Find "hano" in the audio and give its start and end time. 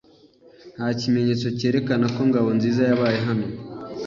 3.27-3.45